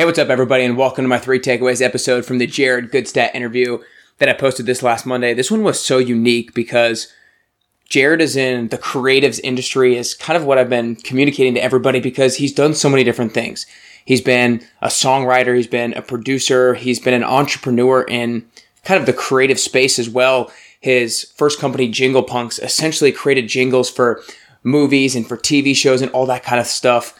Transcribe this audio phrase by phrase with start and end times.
[0.00, 3.34] Hey, what's up, everybody, and welcome to my three takeaways episode from the Jared Gutstadt
[3.34, 3.80] interview
[4.16, 5.34] that I posted this last Monday.
[5.34, 7.12] This one was so unique because
[7.86, 12.00] Jared is in the creatives industry, is kind of what I've been communicating to everybody
[12.00, 13.66] because he's done so many different things.
[14.06, 18.46] He's been a songwriter, he's been a producer, he's been an entrepreneur in
[18.84, 20.50] kind of the creative space as well.
[20.80, 24.22] His first company, Jingle Punks, essentially created jingles for
[24.62, 27.14] movies and for TV shows and all that kind of stuff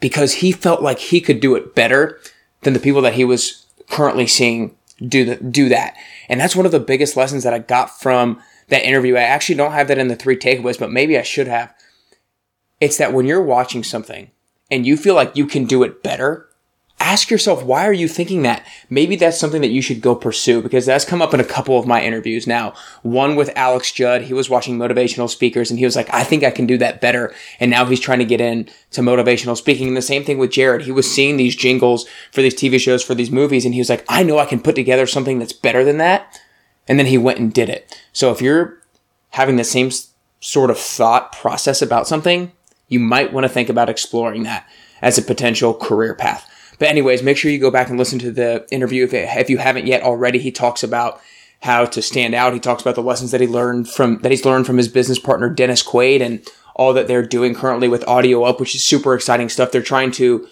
[0.00, 2.20] because he felt like he could do it better
[2.62, 4.76] than the people that he was currently seeing
[5.06, 5.94] do the, do that.
[6.28, 9.16] And that's one of the biggest lessons that I got from that interview.
[9.16, 11.74] I actually don't have that in the three takeaways, but maybe I should have.
[12.80, 14.30] It's that when you're watching something
[14.70, 16.48] and you feel like you can do it better,
[16.98, 18.66] ask yourself, why are you thinking that?
[18.88, 21.78] Maybe that's something that you should go pursue because that's come up in a couple
[21.78, 22.72] of my interviews now.
[23.02, 26.42] One with Alex Judd, he was watching motivational speakers and he was like, I think
[26.42, 27.34] I can do that better.
[27.60, 29.88] And now he's trying to get in to motivational speaking.
[29.88, 30.82] And the same thing with Jared.
[30.82, 33.90] He was seeing these jingles for these TV shows, for these movies, and he was
[33.90, 36.40] like, I know I can put together something that's better than that.
[36.88, 38.00] And then he went and did it.
[38.12, 38.78] So if you're
[39.30, 39.90] having the same
[40.40, 42.52] sort of thought process about something,
[42.88, 44.66] you might want to think about exploring that
[45.02, 46.50] as a potential career path.
[46.78, 49.50] But anyways, make sure you go back and listen to the interview if, it, if
[49.50, 50.38] you haven't yet already.
[50.38, 51.20] He talks about
[51.62, 52.52] how to stand out.
[52.52, 55.18] He talks about the lessons that he learned from that he's learned from his business
[55.18, 59.14] partner Dennis Quaid and all that they're doing currently with Audio Up, which is super
[59.14, 59.72] exciting stuff.
[59.72, 60.46] They're trying to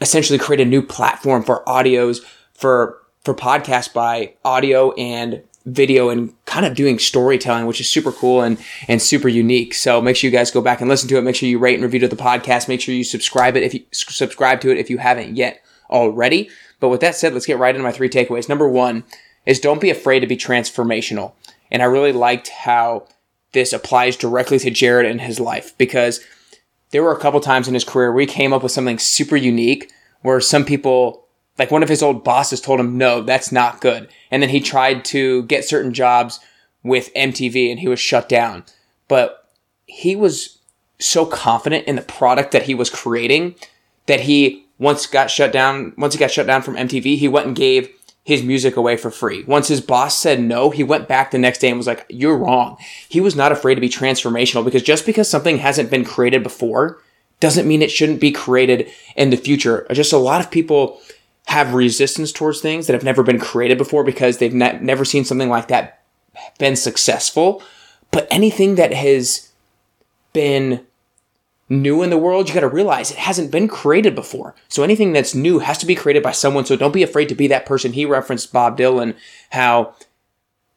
[0.00, 2.20] essentially create a new platform for audios
[2.52, 8.10] for for podcasts by audio and video and kind of doing storytelling, which is super
[8.10, 9.74] cool and, and super unique.
[9.74, 11.22] So make sure you guys go back and listen to it.
[11.22, 12.66] Make sure you rate and review to the podcast.
[12.66, 15.61] Make sure you subscribe it if you subscribe to it if you haven't yet
[15.92, 16.50] already.
[16.80, 18.48] But with that said, let's get right into my three takeaways.
[18.48, 19.04] Number one
[19.46, 21.32] is don't be afraid to be transformational.
[21.70, 23.06] And I really liked how
[23.52, 26.20] this applies directly to Jared and his life because
[26.90, 29.36] there were a couple times in his career where he came up with something super
[29.36, 31.22] unique where some people
[31.58, 34.08] like one of his old bosses told him, no, that's not good.
[34.30, 36.40] And then he tried to get certain jobs
[36.82, 38.64] with MTV and he was shut down.
[39.08, 39.48] But
[39.86, 40.58] he was
[40.98, 43.54] so confident in the product that he was creating
[44.06, 47.46] that he once got shut down, once he got shut down from MTV, he went
[47.46, 47.88] and gave
[48.24, 49.44] his music away for free.
[49.44, 52.36] Once his boss said no, he went back the next day and was like, You're
[52.36, 52.76] wrong.
[53.08, 57.00] He was not afraid to be transformational because just because something hasn't been created before
[57.40, 59.86] doesn't mean it shouldn't be created in the future.
[59.92, 61.00] Just a lot of people
[61.46, 65.24] have resistance towards things that have never been created before because they've ne- never seen
[65.24, 66.02] something like that
[66.58, 67.62] been successful.
[68.10, 69.50] But anything that has
[70.32, 70.86] been
[71.68, 74.54] new in the world, you got to realize it hasn't been created before.
[74.68, 76.66] So anything that's new has to be created by someone.
[76.66, 77.92] So don't be afraid to be that person.
[77.92, 79.16] He referenced Bob Dylan,
[79.50, 79.94] how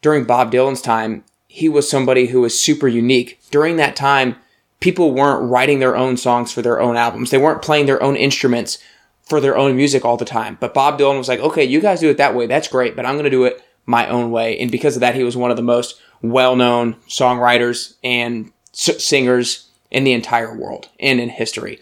[0.02, 3.40] during Bob Dylan's time, he was somebody who was super unique.
[3.52, 4.36] During that time,
[4.80, 7.32] people weren't writing their own songs for their own albums.
[7.32, 8.78] They weren't playing their own instruments
[9.24, 10.58] for their own music all the time.
[10.60, 12.46] But Bob Dylan was like, okay, you guys do it that way.
[12.46, 14.58] That's great, but I'm going to do it my own way.
[14.60, 19.04] And because of that, he was one of the most well known songwriters and s-
[19.04, 21.80] singers in the entire world and in history.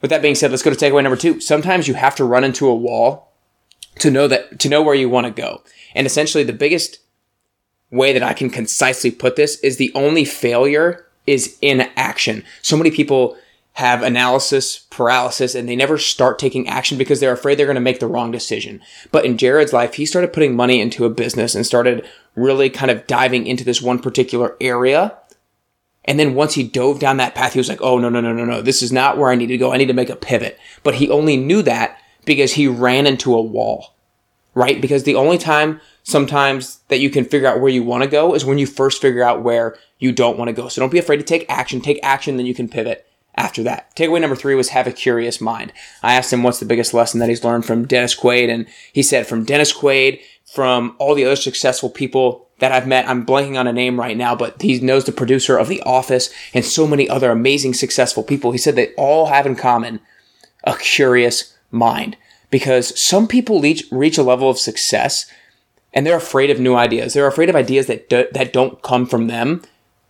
[0.00, 1.40] With that being said, let's go to takeaway number two.
[1.40, 3.32] Sometimes you have to run into a wall
[3.98, 5.62] to know that, to know where you want to go.
[5.94, 7.00] And essentially the biggest
[7.90, 12.44] way that I can concisely put this is the only failure is inaction.
[12.62, 13.36] So many people
[13.78, 17.80] have analysis paralysis and they never start taking action because they're afraid they're going to
[17.80, 18.80] make the wrong decision.
[19.12, 22.90] But in Jared's life, he started putting money into a business and started really kind
[22.90, 25.16] of diving into this one particular area.
[26.08, 28.32] And then once he dove down that path, he was like, oh, no, no, no,
[28.32, 28.62] no, no.
[28.62, 29.74] This is not where I need to go.
[29.74, 30.58] I need to make a pivot.
[30.82, 33.94] But he only knew that because he ran into a wall,
[34.54, 34.80] right?
[34.80, 38.34] Because the only time sometimes that you can figure out where you want to go
[38.34, 40.68] is when you first figure out where you don't want to go.
[40.68, 41.82] So don't be afraid to take action.
[41.82, 43.94] Take action, then you can pivot after that.
[43.94, 45.74] Takeaway number three was have a curious mind.
[46.02, 49.02] I asked him what's the biggest lesson that he's learned from Dennis Quaid, and he
[49.02, 53.08] said from Dennis Quaid, from all the other successful people that I've met.
[53.08, 56.30] I'm blanking on a name right now, but he knows the producer of The Office
[56.52, 58.52] and so many other amazing successful people.
[58.52, 60.00] He said they all have in common
[60.64, 62.16] a curious mind
[62.50, 65.30] because some people reach, reach a level of success
[65.94, 67.14] and they're afraid of new ideas.
[67.14, 69.62] They're afraid of ideas that do, that don't come from them.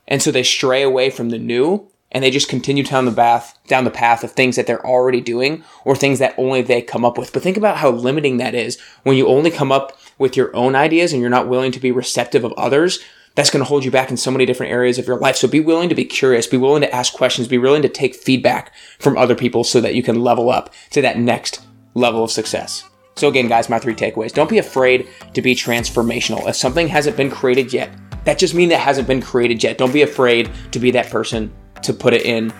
[0.06, 3.58] And so they stray away from the new and they just continue down the path
[3.66, 7.04] down the path of things that they're already doing or things that only they come
[7.04, 7.32] up with.
[7.32, 10.74] But think about how limiting that is when you only come up with your own
[10.74, 13.00] ideas and you're not willing to be receptive of others.
[13.34, 15.36] That's going to hold you back in so many different areas of your life.
[15.36, 18.16] So be willing to be curious, be willing to ask questions, be willing to take
[18.16, 22.32] feedback from other people so that you can level up to that next level of
[22.32, 22.84] success.
[23.14, 24.32] So again, guys, my three takeaways.
[24.32, 26.48] Don't be afraid to be transformational.
[26.48, 27.90] If something hasn't been created yet,
[28.24, 29.78] that just means it hasn't been created yet.
[29.78, 32.52] Don't be afraid to be that person to put it in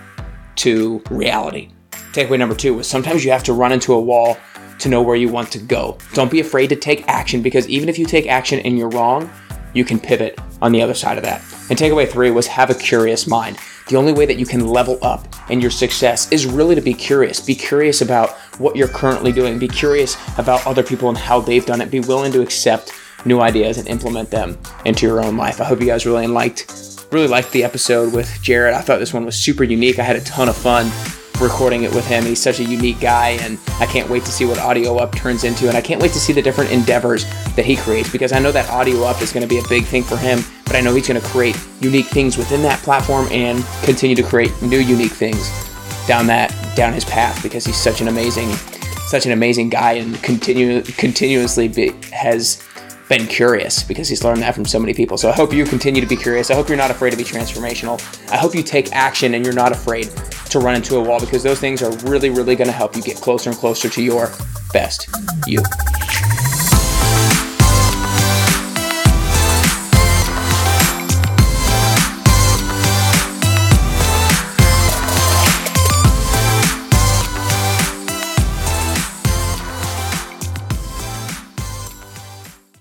[0.56, 1.70] to reality.
[2.12, 4.37] Takeaway number two was sometimes you have to run into a wall
[4.79, 5.99] to know where you want to go.
[6.15, 9.31] Don't be afraid to take action because even if you take action and you're wrong,
[9.75, 11.43] you can pivot on the other side of that.
[11.71, 13.59] And takeaway three was have a curious mind.
[13.89, 16.95] The only way that you can level up in your success is really to be
[16.95, 17.41] curious.
[17.41, 19.59] Be curious about what you're currently doing.
[19.59, 21.91] Be curious about other people and how they've done it.
[21.91, 22.93] Be willing to accept
[23.25, 25.61] new ideas and implement them into your own life.
[25.61, 26.75] I hope you guys really liked
[27.11, 28.75] really liked the episode with Jared.
[28.75, 29.99] I thought this one was super unique.
[29.99, 30.91] I had a ton of fun
[31.40, 32.25] recording it with him.
[32.25, 35.44] He's such a unique guy, and I can't wait to see what Audio Up turns
[35.44, 35.69] into.
[35.69, 37.25] And I can't wait to see the different endeavors
[37.56, 39.85] that he creates because I know that Audio Up is going to be a big
[39.85, 43.29] thing for him, but I know he's going to create unique things within that platform
[43.31, 45.50] and continue to create new unique things
[46.06, 48.50] down that down his path because he's such an amazing
[49.08, 52.62] such an amazing guy and continue continuously be, has
[53.08, 55.17] been curious because he's learned that from so many people.
[55.17, 56.50] So I hope you continue to be curious.
[56.50, 57.99] I hope you're not afraid to be transformational.
[58.31, 60.11] I hope you take action and you're not afraid
[60.49, 63.03] to run into a wall because those things are really, really going to help you
[63.03, 64.31] get closer and closer to your
[64.73, 65.09] best
[65.47, 65.62] you.